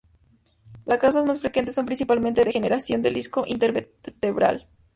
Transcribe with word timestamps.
Las 0.87 0.97
causas 0.97 1.27
más 1.27 1.41
frecuentes 1.41 1.75
son 1.75 1.85
principalmente 1.85 2.43
degeneración 2.43 3.03
del 3.03 3.13
disco 3.13 3.43
intervertebral. 3.45 4.67